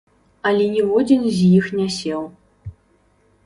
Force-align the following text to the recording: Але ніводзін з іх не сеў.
Але 0.49 0.65
ніводзін 0.75 1.21
з 1.35 1.51
іх 1.59 1.69
не 1.77 1.87
сеў. 1.99 2.21